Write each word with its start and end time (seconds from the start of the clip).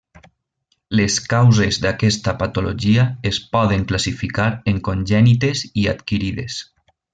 Les 0.99 1.17
causes 1.33 1.77
d'aquesta 1.83 2.33
patologia 2.39 3.05
es 3.33 3.39
poden 3.57 3.85
classificar 3.93 4.49
en 4.75 4.83
congènites 4.91 5.63
i 5.85 5.89
adquirides. 5.97 6.61